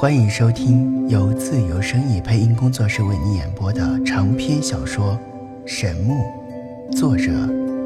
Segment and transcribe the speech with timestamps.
[0.00, 5.18] 欢迎收听由自由声意配音工作室为你演播的长篇小说
[5.66, 6.14] 《神木》，
[6.96, 7.24] 作者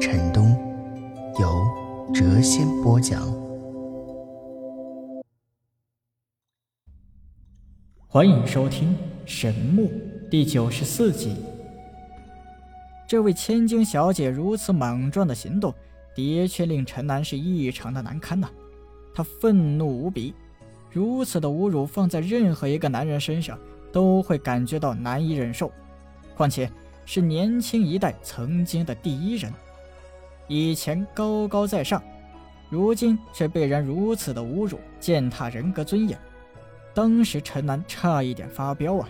[0.00, 0.56] 陈东，
[1.38, 1.62] 由
[2.14, 3.30] 谪仙播讲。
[8.06, 8.94] 欢迎收听
[9.26, 9.82] 《神木》
[10.30, 11.36] 第九十四集。
[13.06, 15.74] 这位千金小姐如此莽撞的行动，
[16.14, 18.48] 的确令陈南是异常的难堪呐。
[19.14, 20.32] 他愤怒无比。
[20.90, 23.58] 如此的侮辱放在任何一个男人身上
[23.92, 25.70] 都会感觉到难以忍受，
[26.36, 26.70] 况且
[27.04, 29.52] 是年轻一代曾经的第一人，
[30.46, 32.02] 以前高高在上，
[32.70, 36.18] 如今却被人如此的侮辱，践踏人格尊严。
[36.94, 39.08] 当时陈南差一点发飙啊！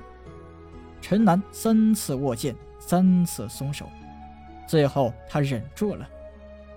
[1.01, 3.87] 陈南三次握剑，三次松手，
[4.67, 6.07] 最后他忍住了，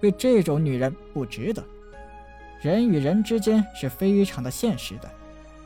[0.02, 1.63] 为这种女人不值得。
[2.62, 5.10] 人与人之间是非常的现实的，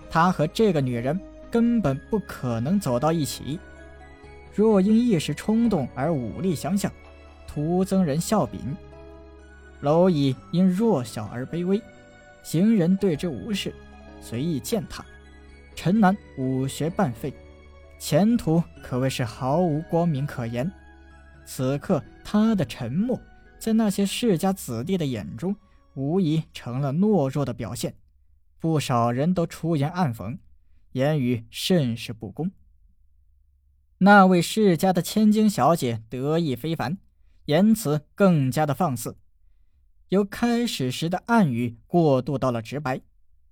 [0.10, 1.20] 他和这个女人
[1.52, 3.60] 根本不可能走到一起。
[4.54, 6.90] 若因一时冲动而武力相向，
[7.46, 8.62] 徒增人笑柄；
[9.82, 11.82] 蝼蚁因弱小而卑微，
[12.44, 13.76] 行人对之无视，
[14.22, 15.04] 随意践踏。
[15.76, 17.34] 陈南武学半废，
[18.00, 20.72] 前途可谓是毫无光明可言。
[21.46, 23.20] 此刻他的沉默，
[23.60, 25.54] 在那些世家子弟的眼中。
[25.96, 27.98] 无疑成了懦弱的表现，
[28.60, 30.38] 不少人都出言暗讽，
[30.92, 32.52] 言语甚是不公。
[34.00, 36.98] 那位世家的千金小姐得意非凡，
[37.46, 39.18] 言辞更加的放肆，
[40.10, 43.02] 由开始时的暗语过渡到了直白。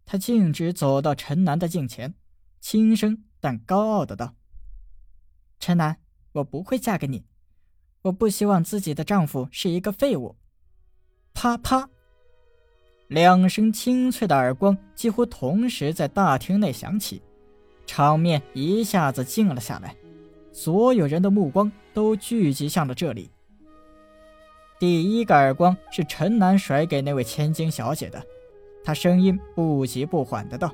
[0.06, 2.14] 她径直走到陈南的近前，
[2.60, 4.36] 轻声但高傲的道
[5.60, 5.98] ：“陈南，
[6.34, 7.24] 我不会嫁给你，
[8.02, 10.36] 我不希望自己的丈夫是一个废物。”
[11.34, 11.90] 啪啪。
[13.14, 17.22] 两声清脆的耳光几乎同时在大厅内响起，
[17.86, 19.96] 场面一下子静了下来，
[20.52, 23.30] 所有人的目光都聚集向了这里。
[24.80, 28.20] 第一个耳光是陈南甩给那位千金小姐的，
[28.84, 30.74] 他声音不急不缓的道：“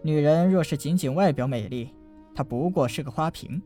[0.00, 1.92] 女人若是仅仅外表美丽，
[2.34, 3.62] 她不过是个花瓶。”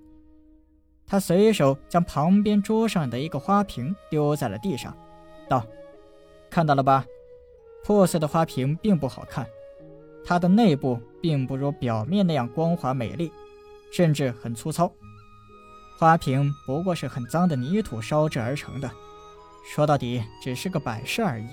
[1.06, 4.92] 他随手将旁边桌上的一个花瓶丢在了地上，
[5.48, 5.64] 道
[6.50, 7.06] ：“看到了吧？”
[7.84, 9.46] 破碎的花瓶并不好看，
[10.24, 13.32] 它的内部并不如表面那样光滑美丽，
[13.92, 14.92] 甚至很粗糙。
[15.98, 18.90] 花瓶不过是很脏的泥土烧制而成的，
[19.74, 21.46] 说到底只是个摆设而已。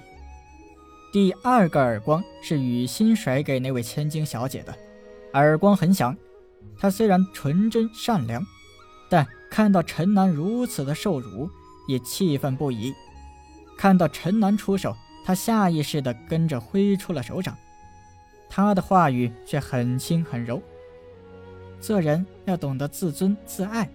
[1.11, 4.73] 第二个耳光是雨欣甩给那位千金小姐的，
[5.33, 6.15] 耳光很响。
[6.77, 8.45] 她虽然纯真善良，
[9.09, 11.49] 但看到陈南如此的受辱，
[11.87, 12.93] 也气愤不已。
[13.77, 14.95] 看到陈南出手。
[15.27, 17.53] 他下意识地跟着挥出了手掌，
[18.47, 20.61] 他的话语却很轻很柔。
[21.81, 23.89] 做人要懂得自尊自爱。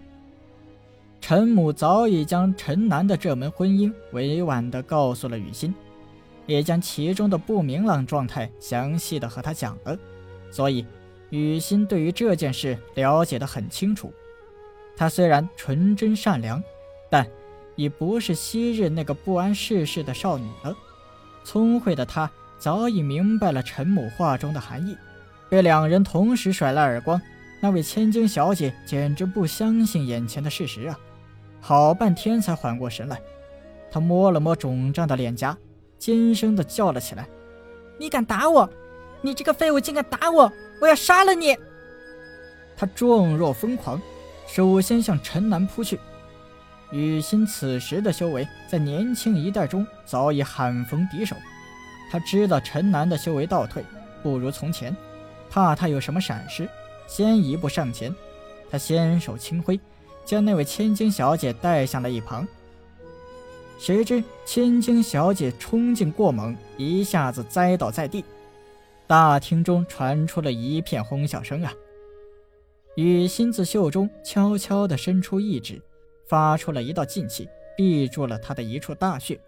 [1.23, 5.75] 陈母早已将陈南的这门婚姻委婉地告诉了雨欣，
[6.45, 9.99] 也将其中的不明朗状态详细的和他讲了，
[10.51, 10.85] 所以
[11.31, 14.13] 雨欣对于这件事了解得很清楚。
[14.95, 16.63] 她虽然纯真善良，
[17.09, 17.27] 但
[17.75, 20.77] 已不是昔日那个不谙世事的少女了。
[21.45, 24.97] 聪慧的他早已明白了陈母话中的含义，
[25.49, 27.21] 被两人同时甩了耳光，
[27.61, 30.99] 那位千金小姐简直不相信眼前的事实啊！
[31.61, 33.21] 好半天才缓过神来，
[33.91, 35.57] 她摸了摸肿胀的脸颊，
[35.99, 37.29] 尖声的叫了起来
[37.99, 38.69] ：“你敢打我！
[39.21, 40.51] 你这个废物竟敢打我！
[40.81, 41.57] 我要杀了你！”
[42.77, 44.01] 她状若疯狂，
[44.47, 45.99] 首先向陈南扑去。
[46.93, 51.35] 雨欣此时的修为，在年轻一代中早已罕逢敌手。
[52.11, 53.83] 他知道陈南的修为倒退，
[54.23, 54.95] 不如从前，
[55.49, 56.69] 怕他有什么闪失，
[57.07, 58.15] 先一步上前。
[58.71, 59.81] 他先手轻挥，
[60.25, 62.47] 将那位千金小姐带向了一旁。
[63.79, 68.23] 谁知千金小姐冲劲过猛，一下子栽倒在地。
[69.07, 71.73] 大厅中传出了一片哄笑声啊！
[72.97, 75.81] 雨欣自袖中悄悄地伸出一指。
[76.33, 77.47] 发出了一道劲气，
[77.77, 79.39] 闭住了他的一处大穴，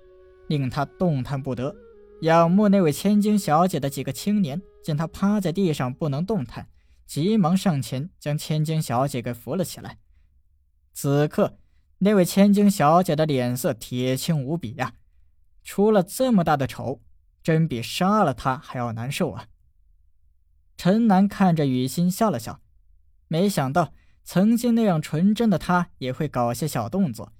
[0.48, 1.74] 令他动弹不得。
[2.20, 6.68] 仰慕那位千金小姐的几个青年见他趴在地上不能动弹，
[7.06, 9.96] 急忙上前将千金小姐给扶了起来。
[10.92, 11.56] 此刻，
[12.00, 14.92] 那位千金小姐的脸色铁青无比呀，
[15.62, 17.00] 出了这么大的丑，
[17.42, 19.46] 真比杀了她还要难受啊！
[20.76, 22.60] 陈南看着雨欣笑了笑，
[23.28, 23.94] 没想到。
[24.24, 27.32] 曾经那样纯真的他也会搞些小动作，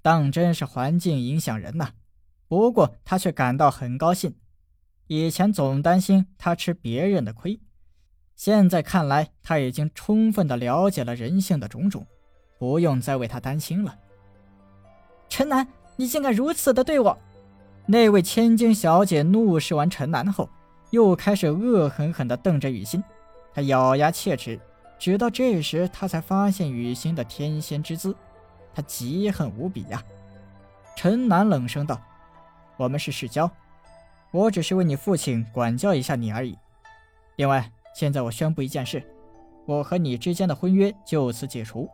[0.00, 1.90] 当真是环境影响人呐。
[2.48, 4.34] 不过他却感到很高兴，
[5.06, 7.60] 以前总担心他吃别人的亏，
[8.34, 12.06] 现在看来，他已经充分的了解了人性的种种，
[12.58, 13.98] 不用再为他担心了。
[15.28, 17.18] 陈南，你竟敢如此的对我！
[17.86, 20.48] 那位千金小姐怒视完陈南后，
[20.90, 23.02] 又开始恶狠狠地瞪着雨欣。
[23.54, 24.58] 她咬牙切齿，
[25.02, 28.14] 直到这时，他才发现雨欣的天仙之姿，
[28.72, 30.00] 他极恨无比呀。
[30.94, 32.00] 陈南冷声道
[32.78, 33.50] ：“我们是世交，
[34.30, 36.56] 我只是为你父亲管教一下你而已。
[37.34, 39.02] 另外，现在我宣布一件事，
[39.66, 41.90] 我和你之间的婚约就此解除，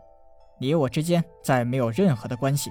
[0.60, 2.70] 你我之间再没有任何的关系。”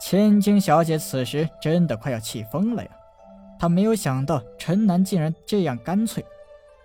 [0.00, 2.90] 千金小姐此时真的快要气疯了呀！
[3.58, 6.24] 她没有想到陈南竟然这样干脆，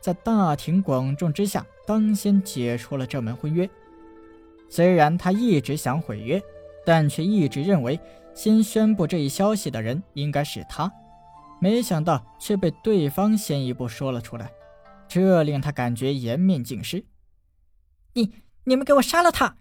[0.02, 3.70] 在大庭广众之下当先解除了这门婚约。
[4.70, 6.42] 虽然他一直想毁约，
[6.86, 8.00] 但却一直认为
[8.34, 10.90] 先宣布这一消息的人应该是他，
[11.60, 14.50] 没想到却被对方先一步说了出来，
[15.06, 17.04] 这令他感觉颜面尽失。
[18.14, 19.58] 你你们给我杀了他！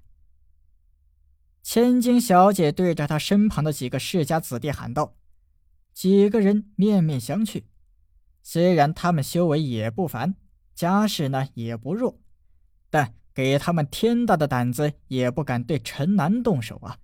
[1.64, 5.16] 千金小姐对着她身旁的几个世家子弟喊道
[5.92, 7.64] ：“几个人面面相觑。
[8.40, 10.36] 虽然他们修为也不凡，
[10.80, 12.18] 家世呢也不弱，
[12.88, 16.96] 但给他们天大的胆子，也不敢对陈南动手啊！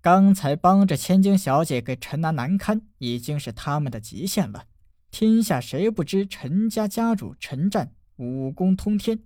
[0.00, 4.64] 刚才帮着千金小姐给陈南难堪，已经是他们的极限了。
[5.12, 9.20] 天下谁不知陈家家主陈战武功通天？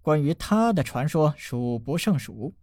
[0.00, 2.54] 关于他的传说数不胜数。”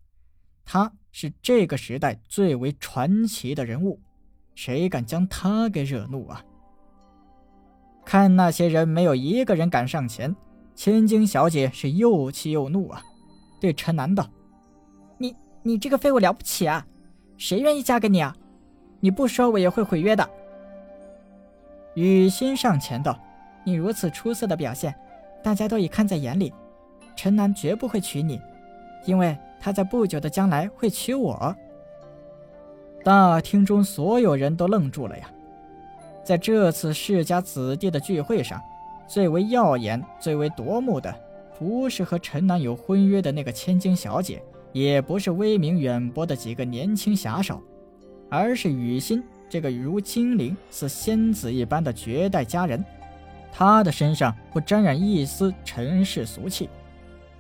[0.64, 4.02] 他是这个时代最为传奇的人物，
[4.56, 6.42] 谁敢将他给惹怒啊？
[8.06, 10.36] 看那些人没有一个人敢上前，
[10.76, 13.02] 千金小姐是又气又怒啊，
[13.60, 14.30] 对陈南道
[15.18, 16.86] ：“你你这个废物了不起啊？
[17.38, 18.36] 谁愿意嫁给你啊？
[19.00, 20.30] 你不说我也会毁约的。”
[21.96, 23.20] 雨欣上前道
[23.66, 24.94] ：“你如此出色的表现，
[25.44, 26.54] 大家都已看在眼里，
[27.16, 28.40] 陈楠绝不会娶你，
[29.06, 31.56] 因为。”他在不久的将来会娶我。
[33.04, 35.28] 大厅中所有人都愣住了呀！
[36.26, 38.60] 在这次世家子弟的聚会上，
[39.08, 41.14] 最为耀眼、最为夺目的，
[41.60, 44.42] 不是和陈南有婚约的那个千金小姐，
[44.74, 47.62] 也不是威名远播的几个年轻侠手，
[48.28, 52.84] 而是雨欣这个如精灵似仙子一般的绝代佳人。
[53.52, 56.68] 她的身上不沾染一丝尘世俗气。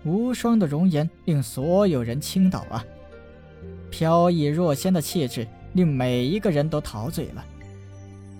[0.03, 2.85] 无双的容颜令所有人倾倒啊！
[3.89, 7.43] 飘逸若仙的气质令每一个人都陶醉了。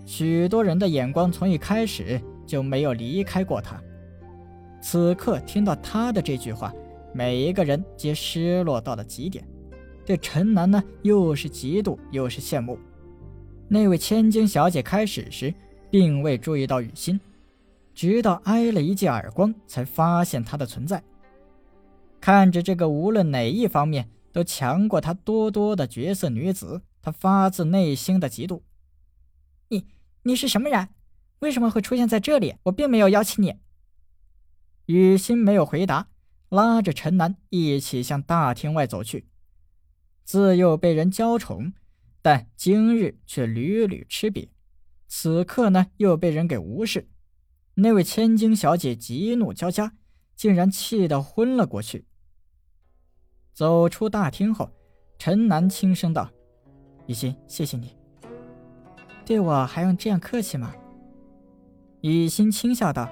[0.05, 3.81] 许多人的眼光从一开始就没有离开过他。
[4.81, 6.71] 此刻听到他的这句话，
[7.11, 9.43] 每一个人皆失落到了极点。
[10.05, 12.77] 对陈楠呢，又是嫉妒又是羡慕。
[13.67, 15.51] 那位千金小姐开始时
[15.89, 17.19] 并未注意到雨欣，
[17.95, 21.01] 直到挨了一记耳光，才发现她的存在。
[22.21, 28.61] 看着这个无论哪一方面都强过她多多的绝色女子，她发自内心的嫉妒。
[29.69, 29.83] 你
[30.27, 30.89] 你是什么人？
[31.39, 32.55] 为什么会出现在这里？
[32.63, 33.59] 我并没有邀请你。
[34.87, 36.07] 雨欣没有回答，
[36.49, 39.27] 拉着陈楠一起向大厅外走去。
[40.23, 41.73] 自幼被人娇宠，
[42.23, 44.49] 但今日却屡屡吃瘪，
[45.07, 47.07] 此刻呢又被人给无视。
[47.75, 49.93] 那位千金小姐急怒交加，
[50.35, 52.07] 竟然气得昏了过去。
[53.53, 54.71] 走出大厅后，
[55.19, 56.31] 陈楠轻声道
[57.05, 57.95] ：“雨欣，谢谢你。
[59.25, 60.73] 对我还用这样客气吗？”
[62.01, 63.09] 雨欣轻笑道：“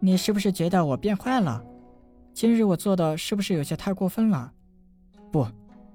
[0.00, 1.64] 你是不是觉得我变坏了？
[2.34, 4.52] 今日我做的是不是有些太过分了
[5.30, 5.46] ？”“不，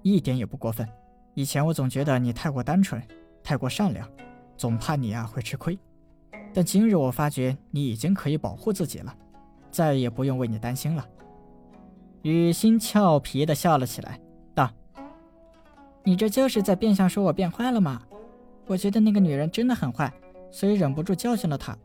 [0.02, 0.88] 一点也不过分。
[1.34, 3.02] 以前我总觉得你太过单纯，
[3.44, 4.08] 太过善良，
[4.58, 5.78] 总怕你啊会吃亏。
[6.54, 9.16] 但今日我发觉你已经可以保护自己了，
[9.70, 11.06] 再也不用为你担心了。”
[12.24, 14.20] 雨欣俏皮的笑了起来，
[14.54, 14.70] 道
[16.04, 18.02] ：“你这就是在变相说我变坏了吗？
[18.72, 20.10] 我觉得那个女人真的很坏，
[20.50, 21.78] 所以忍不住教训了她。”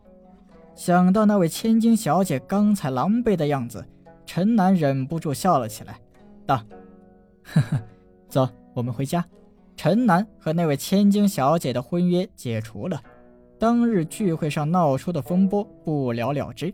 [0.77, 3.85] 想到那位千金小姐刚才狼狈的样子，
[4.25, 5.99] 陈南忍不住笑了起来，
[6.47, 6.63] 道
[7.43, 7.83] ：“呵呵，
[8.29, 9.25] 走，我们回家。”
[9.75, 13.03] 陈南和那位千金小姐的婚约解除了，
[13.59, 16.73] 当日聚会上闹出的风波不了了之。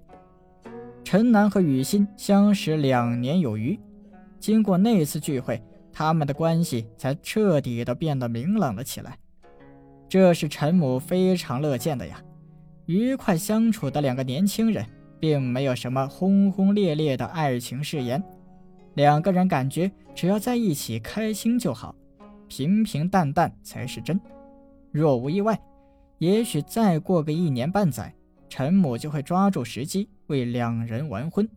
[1.04, 3.80] 陈南和雨欣相识两年有余，
[4.38, 9.16] 经过那次聚会，他们的关系才彻底的变得明朗了起来。
[10.12, 12.22] 这是陈母非常乐见的呀。
[12.84, 14.84] 愉快相处的两个年轻人，
[15.18, 18.22] 并没有什么轰轰烈烈的爱情誓言，
[18.92, 21.94] 两个人感觉只要在一起开心就好，
[22.46, 24.20] 平平淡淡才是真。
[24.90, 25.58] 若无意外，
[26.18, 28.12] 也许再过个一年半载。
[28.50, 31.48] 陈母就会抓住时机为两人完婚。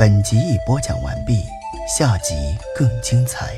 [0.00, 1.34] 本集已播讲完毕，
[1.96, 2.34] 下集
[2.76, 3.54] 更精彩。